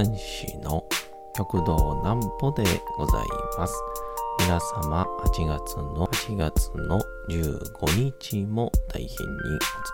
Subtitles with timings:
[0.00, 0.82] 講談師の
[1.36, 2.64] 極道南歩で
[2.96, 3.26] ござい
[3.58, 3.74] ます。
[4.38, 6.98] 皆様8月の8月の
[7.28, 9.14] 15日も大変に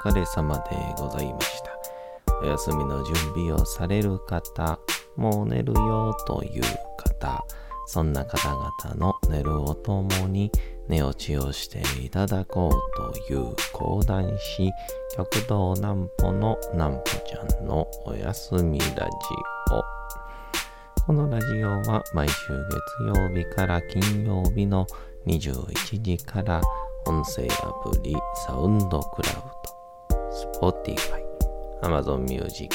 [0.05, 1.77] お疲れ様でございました。
[2.41, 4.79] お休みの準備をされる方、
[5.17, 6.63] もう寝るよという
[6.97, 7.45] 方、
[7.89, 10.53] そんな方々の寝るをともに
[10.87, 14.71] 寝落ちをしていただこうという講談師、
[15.17, 19.56] 極道南歩の南歩ちゃんのおやすみラジオ。
[19.69, 22.35] このラジオは毎週
[23.05, 24.87] 月曜日から金曜日の
[25.27, 26.61] 21時から
[27.07, 28.15] 音声アプリ
[28.47, 29.35] サウンドクラウ
[30.61, 31.25] ド、Spotify、
[31.83, 32.69] Amazon Music、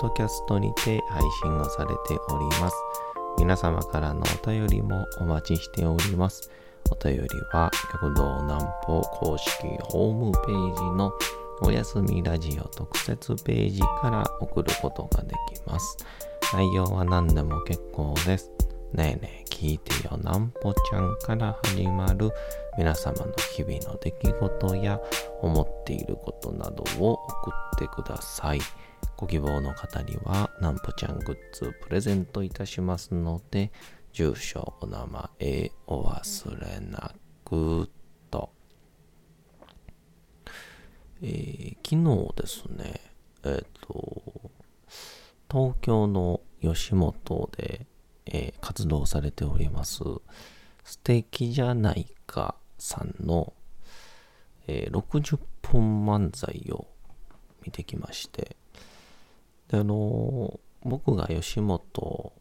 [0.00, 2.76] Podcast にて配信をされております。
[3.38, 6.48] 皆様からのお便りもお待ちしております。
[6.90, 9.50] お便りは、極道南方公式
[9.82, 11.12] ホームページの
[11.62, 15.96] おやすみラジオ特設ページから送ることができます。
[16.52, 18.50] 内容は何でも結構です。
[18.92, 22.30] ねえねえ聞いてよなんぽちゃんから始まる
[22.78, 25.00] 皆様の日々の出来事や
[25.42, 28.60] 思っていることなどを送ってください。
[29.16, 33.72] ご希望の方にはなんぽちゃんグッズプレゼントいたしますので、
[34.12, 37.12] 住所、お名前、お忘れな
[37.44, 37.90] く
[38.30, 38.50] と。
[41.20, 43.00] えー昨日ですね、
[43.42, 44.50] えっ、と、
[45.50, 47.86] 東京の吉本で、
[48.26, 50.04] えー活動されております、
[50.84, 53.52] 素敵じゃないかさんの、
[54.68, 56.86] えー60分漫才を
[57.64, 58.56] 見てきまして、
[59.68, 62.32] で、あの僕が吉本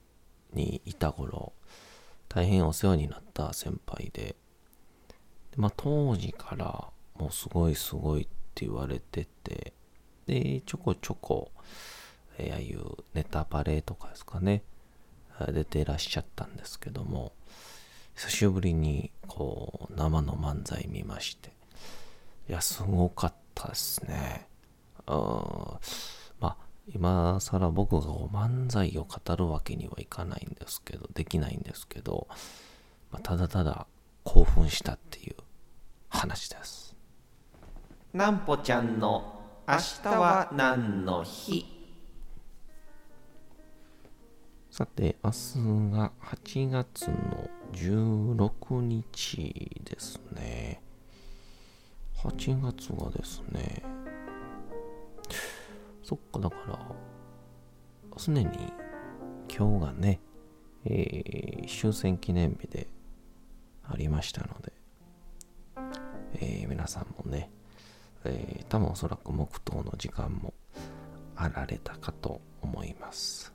[0.54, 1.54] にいた頃、
[2.30, 4.36] 大変お世話になった先輩で、
[5.52, 9.74] でまあ、当時からもうすごいすごいっって言われてて、
[10.26, 11.52] で、ちょこちょこ、
[12.40, 14.64] えああいうネタバレとかですかね、
[15.54, 17.34] 出てらっしゃったんですけども、
[18.16, 21.52] 久しぶりにこう生の漫才見まして、
[22.50, 24.48] いや、すごかったですね。
[25.06, 25.80] あー
[26.40, 26.58] まあ、
[26.88, 32.28] 今更僕がこう漫才を語るわけにはいかないんですけど、できないんですけど、
[33.12, 33.86] まあ、ただただ
[34.24, 35.36] 興奮したっていう
[36.10, 36.87] 話です。
[38.14, 41.66] なんぽちゃんの明日は何の日？
[44.72, 45.36] さて、明日
[45.92, 50.82] が8月の16日ですね。
[52.24, 53.84] 8月がですね、
[56.04, 56.80] そっか、だから、
[58.16, 58.46] 常に
[59.54, 60.22] 今日がね、
[60.86, 62.88] えー終戦記念日で
[63.84, 64.72] ありましたので、
[66.36, 67.50] えー皆さんもね、
[68.28, 70.54] えー多分おそらく黙祷の時間も
[71.36, 73.54] あられたかと思います。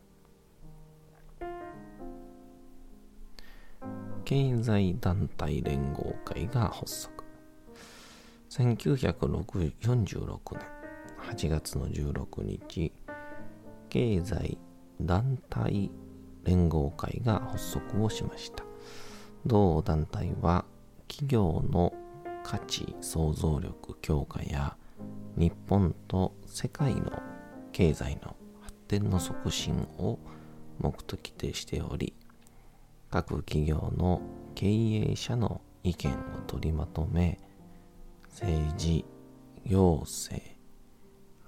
[4.24, 7.24] 経済団体連合会が発足。
[8.50, 10.66] 1946年
[11.28, 12.92] 8月の16日、
[13.88, 14.58] 経済
[15.00, 15.90] 団体
[16.44, 18.64] 連合会が発足をしました。
[19.44, 20.64] 同団体は
[21.08, 21.92] 企業の
[22.44, 24.76] 価値創造力強化や
[25.36, 27.22] 日本と世界の
[27.72, 30.18] 経済の発展の促進を
[30.78, 32.14] 目的としており
[33.10, 34.20] 各企業の
[34.54, 36.14] 経営者の意見を
[36.46, 37.38] 取りまとめ
[38.30, 39.04] 政治
[39.66, 40.42] 行政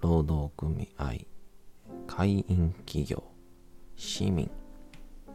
[0.01, 1.15] 労働組合
[2.07, 3.25] 会員企業
[3.97, 4.51] 市民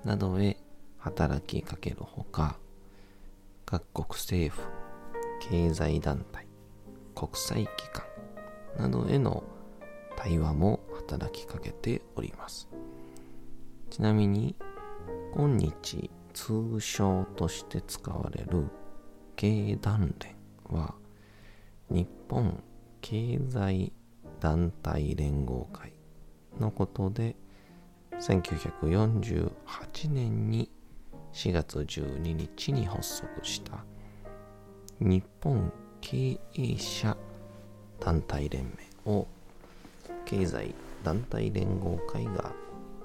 [0.03, 0.57] などへ
[0.97, 2.57] 働きかけるほか
[3.65, 4.78] 各国政府
[5.39, 6.47] 経済団体
[7.15, 8.05] 国際機関
[8.77, 9.43] などへの
[10.15, 12.69] 対話も働きかけております。
[13.89, 14.55] ちなみに
[15.33, 18.67] 今日通称として使われる
[19.35, 20.35] 経団連
[20.77, 20.95] は
[21.89, 22.63] 日本
[23.01, 23.93] 経済
[24.39, 25.93] 団体連合会
[26.59, 27.35] のことで
[28.19, 29.51] 1948
[30.09, 30.69] 年に
[31.33, 33.85] 4月12日に発足した
[34.99, 37.15] 日本経営者
[37.99, 38.65] 団体連
[39.05, 39.27] 盟を
[40.25, 40.73] 経済
[41.03, 42.51] 団体連合会が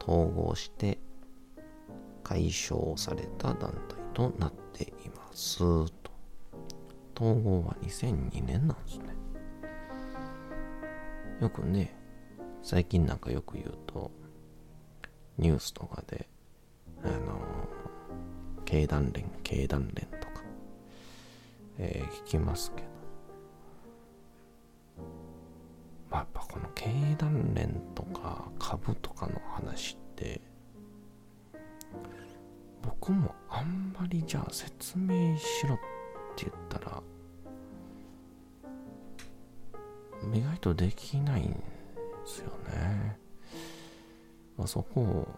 [0.03, 0.99] 統合して
[2.25, 5.59] 解消された団体となっています。
[5.59, 6.11] と
[7.17, 9.05] 統合は2002年なんですね。
[11.41, 11.95] よくね
[12.63, 14.11] 最近なんかよく言うと
[15.39, 16.29] ニュースとかで
[17.05, 17.41] あの
[18.65, 20.24] 経団連経団連と、
[21.79, 22.89] えー、聞きますけど、
[26.11, 30.41] まあ、やっぱこの経団連とか株とかの話って
[32.83, 35.79] 僕もあんまりじゃあ説明しろっ
[36.37, 37.03] て言ったら
[40.33, 41.57] 意外とできないんで
[42.25, 43.19] すよね。
[44.57, 45.29] まあ、そこを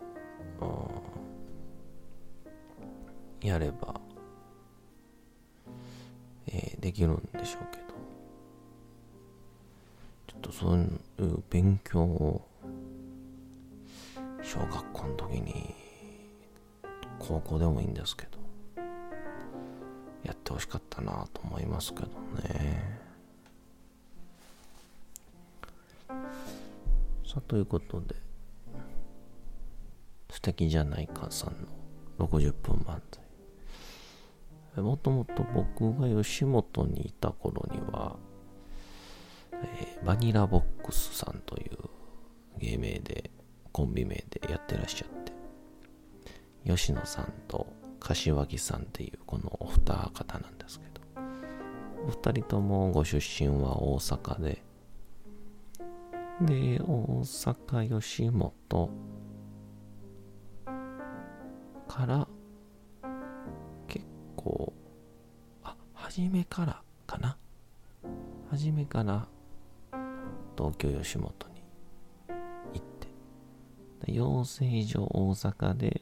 [3.41, 4.01] やれば
[6.57, 7.87] えー、できるんでしょうけど。
[10.27, 10.83] ちょっとそうい
[11.23, 12.47] う勉強を
[14.43, 15.75] 小学校の時に
[17.19, 18.39] 高校でもいいんですけど
[20.23, 23.01] やってほしかったなと思いますけどね。
[27.27, 28.15] さあということで
[30.31, 31.55] 素敵じゃないかさん
[32.19, 33.26] の60分漫才。
[34.83, 38.17] もともと僕が吉本にいた頃には、
[39.53, 41.77] えー、バニラボックスさんという
[42.59, 43.31] 芸名で
[43.73, 45.33] コンビ名でやってらっしゃって
[46.67, 47.67] 吉野さんと
[48.01, 51.01] 柏木さんっていうこのお二方なんですけど
[52.07, 54.63] お二人ともご出身は大阪で
[56.41, 58.91] で大阪吉本
[61.89, 62.29] から
[66.17, 67.37] 初めからかな？
[68.51, 69.29] 初めから
[70.57, 71.63] 東京吉本に
[72.73, 72.83] 行っ
[74.01, 76.01] て養成所大阪で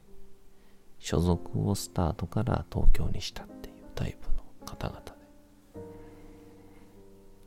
[1.01, 5.01] 所属をスタートから東京にしたっていうタイプの方々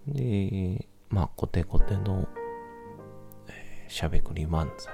[0.08, 0.82] で。
[0.82, 2.28] でまあコテコテの、
[3.48, 4.94] えー、しゃべくり漫才。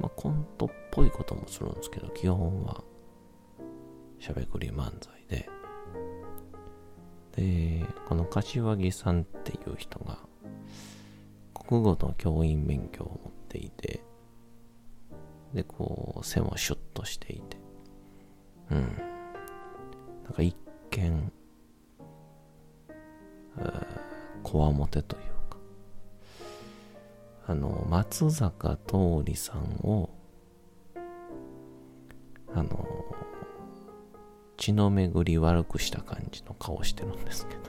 [0.00, 2.82] まあ、コントっぽいこともするんですけど、基本は
[4.18, 5.46] しゃべくり漫才で、
[7.36, 10.18] で、この柏木さんっていう人が、
[11.54, 14.02] 国語の教員免許を持っていて、
[15.54, 17.56] で、こう、背もシュッとしていて、
[18.70, 18.80] うん。
[20.24, 20.56] なんか一
[20.90, 21.32] 見、
[24.42, 25.58] こわもてというか
[27.46, 30.10] あの、松坂桃李さんを、
[32.54, 32.86] あの、
[34.62, 37.62] 血の巡り悪くした感じの顔してるんですけど、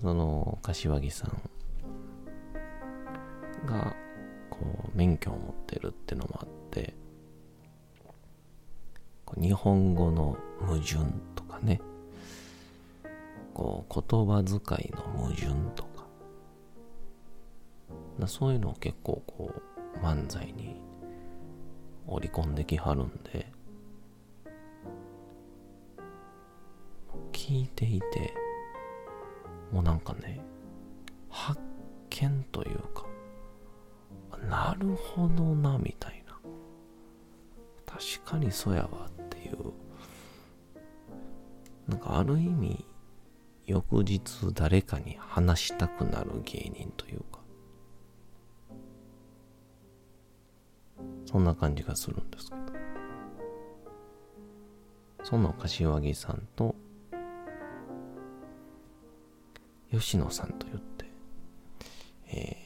[0.00, 1.30] その、柏木さん
[3.64, 3.94] が、
[4.50, 4.58] こ
[4.92, 6.92] う、免許を持ってるってのもあって、
[9.40, 10.96] 日本語の矛盾
[11.36, 11.80] とかね、
[13.54, 16.04] こう、言葉遣いの矛盾とか、
[18.18, 20.74] だそういうのを結構こう漫才に
[22.06, 23.50] 織り込んできはるんで
[27.32, 28.34] 聞いていて
[29.72, 30.40] もうなんかね
[31.30, 31.60] 発
[32.10, 33.06] 見というか
[34.48, 36.32] なるほどなみたいな。
[37.86, 39.72] 確かにそやわっていう。
[41.88, 42.84] なんかある意味
[43.66, 44.22] 翌日
[44.52, 47.41] 誰かに話したくなる芸人というか。
[51.32, 52.62] そんな感じがするんですけど。
[55.24, 56.74] その柏木さんと、
[59.90, 61.06] 吉野さんと言って、
[62.26, 62.56] え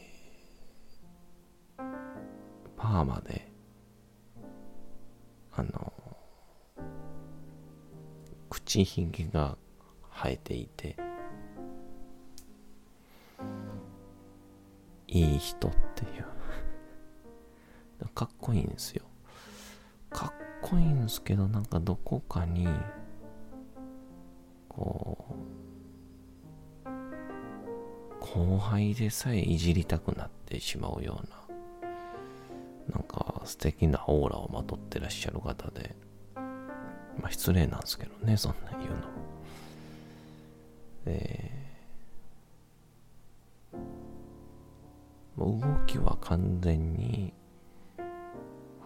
[1.79, 1.83] ー、
[2.77, 3.53] パーマで、
[5.55, 5.93] あの、
[8.51, 9.57] 口ひげが
[10.13, 10.97] 生えていて、
[15.07, 16.27] いい人っていう
[18.15, 19.05] かっこいいんですよ。
[20.11, 22.69] かっこいいんですけど、なんかどこかに、
[24.69, 25.37] こう、
[28.21, 31.29] 後輩でさえいじりたくなってしまうよう
[32.91, 35.95] な、なんか素敵なオーラをまとってらっしゃる方で、
[37.21, 38.97] まあ失礼なんですけどね、そんな言うの。
[41.07, 41.57] え
[45.39, 47.35] 動きは完全に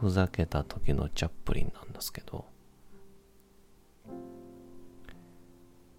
[0.00, 2.47] ふざけた時のチャップリンなんですけど、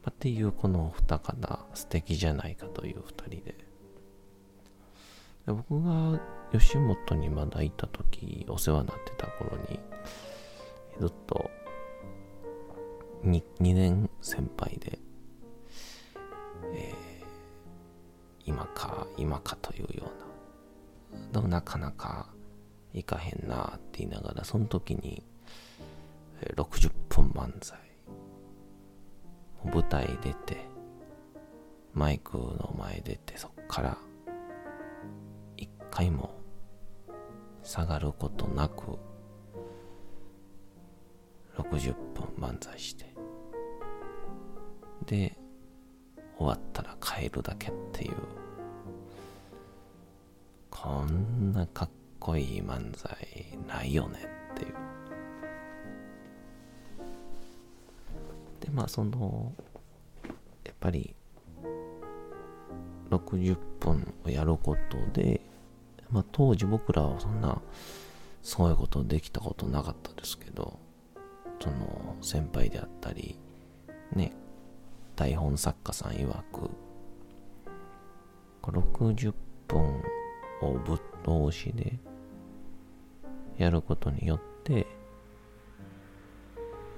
[0.10, 3.56] っていうこのお二方素敵じゃないかという二人で。
[5.48, 6.20] 僕が
[6.52, 9.80] 吉本にまだいた時お世話になってた頃に
[11.00, 11.50] ずっと
[13.24, 15.00] 2, 2年先輩で、
[16.74, 17.26] えー、
[18.46, 20.12] 今か今かというよ
[21.14, 21.32] うな。
[21.34, 22.30] でもなかなか
[22.94, 25.24] いかへんなって言いながら、その時に、
[26.56, 27.78] 60分漫才、
[29.64, 30.58] 舞台出て、
[31.94, 33.98] マイクの前出て、そっから、
[35.58, 36.42] 一回も
[37.64, 38.98] 下がることなく
[41.58, 43.14] 60分漫才して。
[45.06, 45.38] で
[46.38, 48.16] 終わったら帰るだけっていう。
[50.70, 51.90] こんなかっ
[52.22, 53.12] こいい漫才
[53.68, 54.20] ないよね
[54.54, 54.74] っていう。
[58.62, 59.52] でまあその
[60.64, 61.16] やっぱり
[63.10, 65.42] 60分をやることで、
[66.12, 67.60] まあ、当時僕らはそんな
[68.44, 70.80] そういことできたことなかったですけど
[71.60, 73.38] その先輩であったり
[74.14, 74.32] ね
[75.16, 76.70] 台本作家さん曰く
[78.64, 79.34] 60
[79.68, 80.02] 分
[80.62, 80.98] をぶっ
[81.52, 81.98] 通しで
[83.62, 84.88] やることによって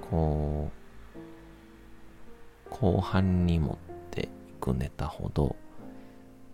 [0.09, 0.71] こ
[1.15, 3.77] う後半に持っ
[4.11, 4.27] てい
[4.61, 5.57] くネタほど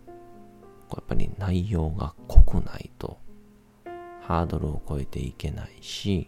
[0.07, 0.13] や
[0.99, 3.19] っぱり内容が濃くないと
[4.23, 6.27] ハードルを超えていけないし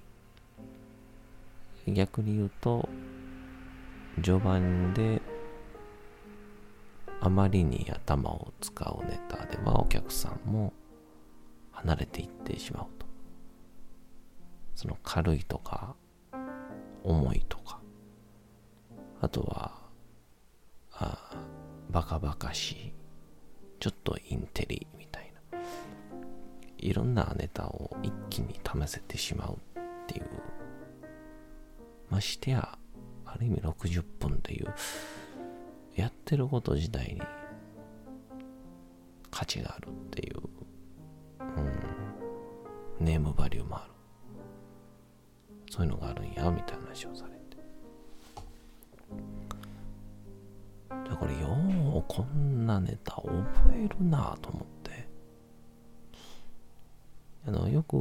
[1.88, 2.88] 逆に言うと
[4.22, 5.22] 序盤で
[7.20, 10.72] あまりに頭を使うネタではお客さんも
[11.72, 13.01] 離れていってしまう
[14.82, 15.96] その軽いとか
[17.04, 17.80] 重いとか
[19.22, 19.74] あとは
[20.94, 21.38] あ
[21.92, 22.94] バカバカしい
[23.80, 25.60] ちょっとインテリみたいな
[26.80, 30.26] いろんなネタを一気に試せてしまうっていう
[32.10, 32.80] ましてや
[33.28, 34.74] ある意味60分っていう
[35.96, 37.22] やってること自体に
[39.30, 40.38] 価値があるっていう、
[43.00, 44.01] うん、ネームバリューもある。
[45.72, 47.56] そういうのがあるんやみたいな話をされて。
[51.10, 51.48] でこれよ
[51.98, 53.32] うこんなネタ覚
[53.74, 55.08] えるなと思って。
[57.48, 57.96] あのよく、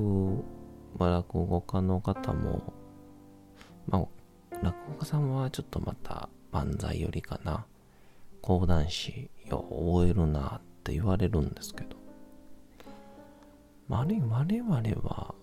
[0.99, 2.73] まあ、落語家の方も
[3.87, 4.07] まあ
[4.61, 7.65] 落語家さんはちょっとまた漫才よりかな。
[8.43, 11.97] 講談師よ覚えるなって言われるんですけど。
[13.91, 14.75] あれ我々
[15.09, 15.35] は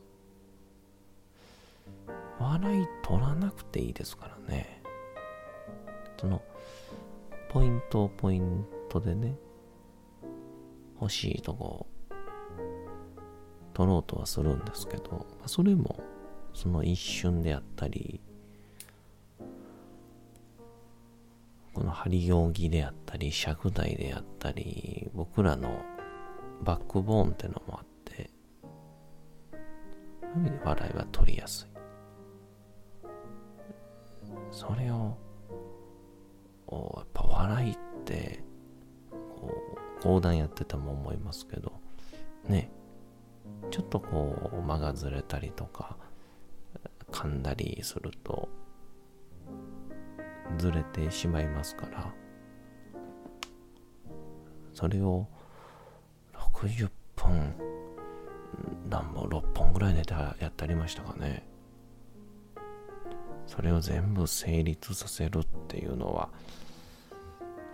[2.49, 4.81] 笑い取らなくていいですからね。
[6.19, 6.41] その
[7.49, 9.35] ポイントをポイントでね
[10.99, 11.87] 欲しいとこ
[13.73, 15.99] 取ろうとはするんですけどそれも
[16.53, 18.19] その一瞬であったり
[21.73, 25.83] この張り行儀であったり尺台であったり僕らの
[26.63, 28.31] バックボーンってのもあって
[30.21, 31.76] そうい笑いは取りやすい。
[34.51, 35.17] それを
[36.97, 38.43] やっぱ笑いって
[39.11, 39.51] こ
[39.99, 41.73] う講談やってても思いますけど
[42.47, 42.71] ね
[43.71, 45.97] ちょっとこう間がずれたりとか
[47.11, 48.49] 噛んだりすると
[50.57, 52.13] ずれてしまいますから
[54.73, 55.27] それを
[56.33, 57.55] 60分
[58.89, 60.03] 何本6本ぐらいで
[60.39, 61.56] やってありましたかね。
[63.47, 66.29] それを全部成立させるっていうのは、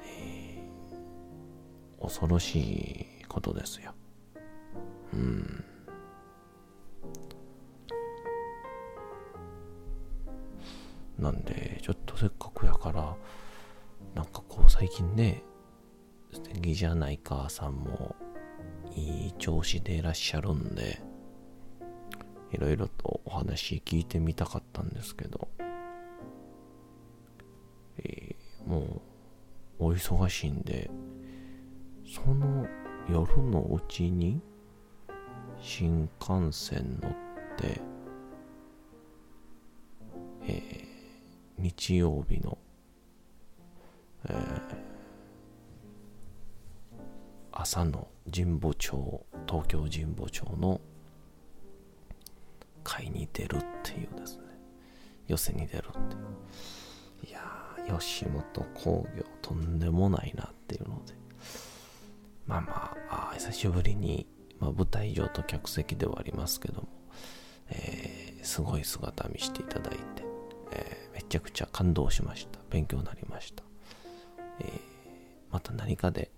[0.05, 3.93] えー、恐ろしいことですよ。
[5.13, 5.65] うん。
[11.17, 13.15] なんでちょっとせっかくやから
[14.13, 15.43] なんかこう最近ね
[16.31, 18.15] 素敵じゃないかさんも
[18.95, 21.01] いい調子でいらっしゃるんで
[22.51, 25.47] いろいろとお話聞いてみたかったんですけど、
[29.93, 30.89] 忙しいんで
[32.05, 32.65] その
[33.09, 34.41] 夜のうちに
[35.59, 37.11] 新幹線乗っ
[37.57, 37.81] て
[40.45, 40.93] えー
[41.57, 42.57] 日曜日の、
[44.27, 44.37] えー、
[47.51, 50.81] 朝の神保町東京神保町の
[52.83, 54.43] 会に出るっていうですね。
[55.27, 57.29] 寄せに出るっていう。
[57.29, 57.62] いやー。
[57.89, 61.13] 吉本興業とんでもないなっていうので
[62.45, 64.27] まあまああ久しぶりに、
[64.59, 66.87] まあ、舞台上と客席ではありますけども、
[67.69, 70.33] えー、すごい姿見していただいて
[70.73, 72.59] えー、めちゃくちゃ感動しました。
[72.69, 73.63] 勉強になりました。
[74.59, 74.67] えー、
[75.51, 76.31] また何かで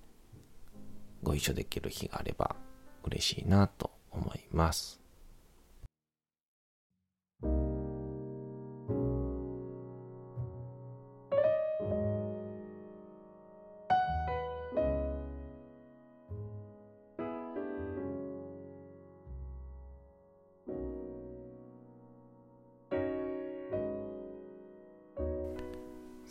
[1.24, 2.56] ご一緒できる日があれば
[3.04, 5.05] 嬉しいなと思います。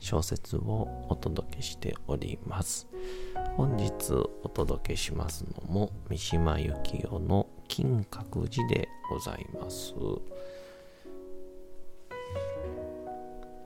[0.00, 2.86] 小説をお届けしております。
[3.56, 4.12] 本日
[4.42, 9.94] お届けしますのも三島由紀夫の金閣寺でございます。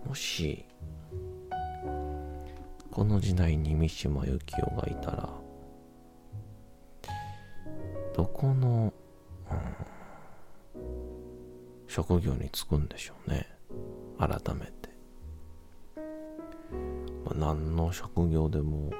[0.07, 0.65] もし
[2.91, 5.29] この時代に三島由紀夫がいたら
[8.15, 8.93] どこの、
[10.75, 10.87] うん、
[11.89, 13.49] 職業に就くんでしょうね。
[14.19, 14.91] 改めて、
[17.25, 18.91] まあ、何の職業でも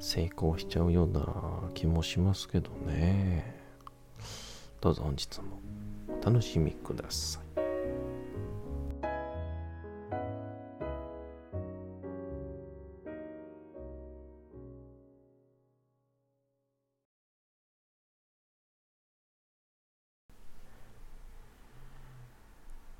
[0.00, 3.58] 成功しちゃうような気もしますけどね。
[4.80, 5.60] どうぞ本日も
[6.20, 7.48] お楽しみください。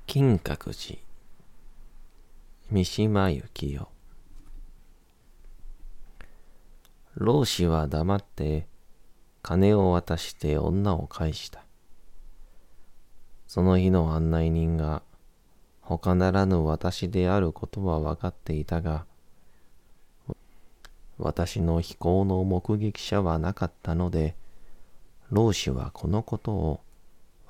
[0.05, 0.99] 金閣寺
[2.71, 3.98] 三島由紀夫
[7.19, 8.65] 老子は黙って
[9.41, 11.63] 金を渡して女を返した
[13.45, 15.03] その日の案内人が
[15.81, 19.05] 他ならぬ私であることは分かっていたが
[21.17, 24.35] 私の非行の目撃者はなかったので
[25.29, 26.81] 老子はこのことを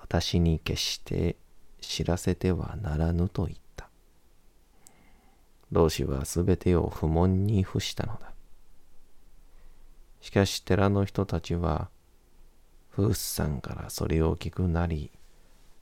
[0.01, 1.37] 私に決して
[1.79, 3.89] 知らせてはならぬと言った。
[5.71, 8.33] 老子はすべてを不問に付したのだ。
[10.21, 11.89] しかし寺の人たちは、
[12.89, 15.11] フースさんからそれを聞くなり、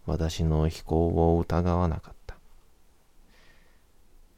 [0.06, 2.38] 私の飛行を疑わなかった。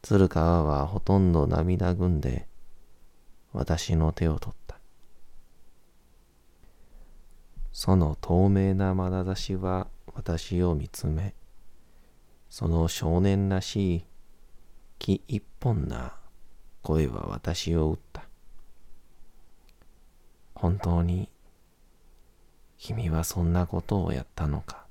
[0.01, 2.47] 鶴川はほとんど涙ぐんで、
[3.51, 4.79] 私の手を取った。
[7.71, 11.35] その透明な眼差しは私を見つめ、
[12.49, 14.05] その少年らしい
[14.97, 16.15] 木一本な
[16.81, 18.28] 声は私を打った。
[20.61, 21.29] 本当に
[22.77, 24.85] 君はそんなことをやったのか？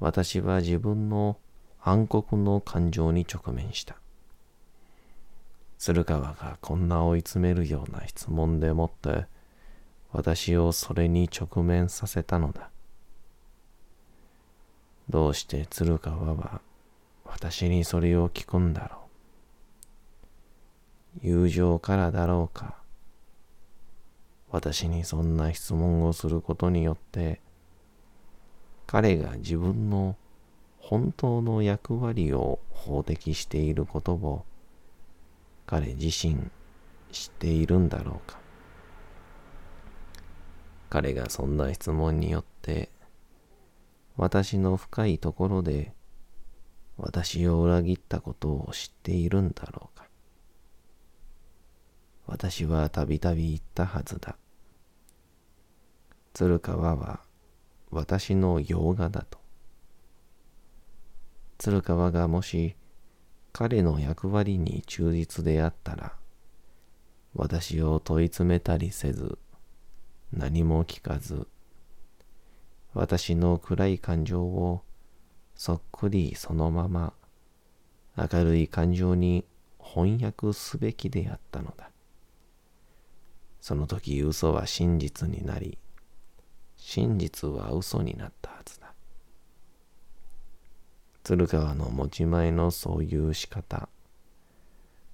[0.00, 1.38] 私は自分の
[1.80, 3.94] 暗黒の感情に直面した。
[5.78, 9.26] 鶴川がこんな追い詰めるような質問でもって
[10.10, 12.70] 私をそれに直面させたのだ。
[15.08, 16.60] どうして鶴川は
[17.24, 18.96] 私にそれを聞くんだろ
[21.22, 21.26] う？
[21.26, 22.81] 友情からだろうか？
[24.52, 27.40] 私にそんな質問をすることによって、
[28.86, 30.14] 彼が自分の
[30.78, 34.44] 本当の役割を法摘していることを
[35.64, 36.36] 彼自身
[37.10, 38.38] 知っているんだろうか。
[40.90, 42.90] 彼がそんな質問によって
[44.18, 45.94] 私の深いところで
[46.98, 50.06] 私を裏切ったことを知っているんだろうか。
[52.26, 54.36] 私はたびたび言ったはずだ。
[56.34, 57.20] 鶴川は
[57.90, 59.38] 私の洋画だと。
[61.58, 62.74] 鶴川がもし
[63.52, 66.14] 彼の役割に忠実であったら、
[67.34, 69.38] 私を問い詰めたりせず、
[70.32, 71.46] 何も聞かず、
[72.94, 74.82] 私の暗い感情を
[75.54, 77.12] そっくりそのまま
[78.16, 79.44] 明るい感情に
[79.78, 81.90] 翻訳すべきであったのだ。
[83.60, 85.78] その時嘘は真実になり、
[86.84, 88.92] 真実は嘘になったはずだ。
[91.22, 93.88] 鶴川の持ち前のそういう仕方、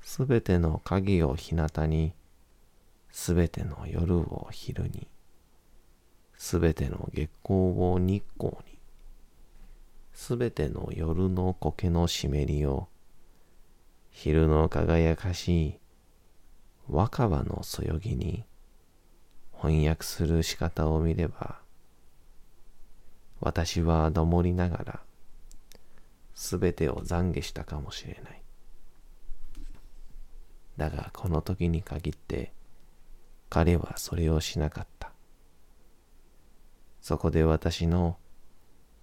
[0.01, 2.15] すべての影を日向に、
[3.13, 5.09] すべての夜を昼に、
[6.37, 8.79] すべての月光を日光に、
[10.15, 12.89] すべての夜の苔の湿りを、
[14.11, 15.81] 昼の輝かしい
[16.89, 18.45] 若葉のそよぎに
[19.61, 21.59] 翻訳する仕方を見れば、
[23.41, 25.01] 私はどもりながら、
[26.35, 28.43] すべてを懺悔したかもしれない。
[30.77, 32.53] だがこの時に限って、
[33.51, 35.13] 彼はそれをしなかった。
[37.01, 38.17] そこで私の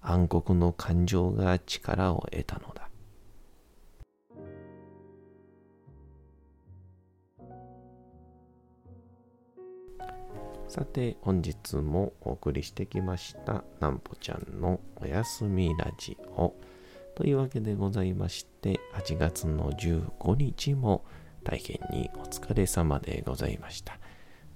[0.01, 2.89] 暗黒の感情が力を得たのだ。
[10.75, 16.53] さて、本日もお送りしてきました、なんぽちゃんのおやすみラジオ。
[17.15, 21.05] というわけでございまして、8月の15日も
[21.45, 23.97] 大変にお疲れ様でございました。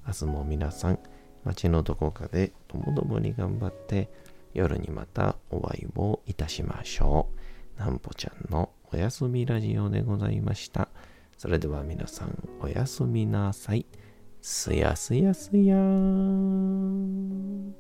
[0.06, 1.00] 明日も皆さん、
[1.46, 4.10] 街のどこかでともどもに頑張って、
[4.54, 7.30] 夜にまたお会いをいたしましょ
[7.78, 7.80] う。
[7.80, 10.90] なんぽちゃんのおやすみラジオでございました。
[11.38, 13.86] それでは皆さん、おやすみなさい。
[14.42, 17.76] すやすやすやーん。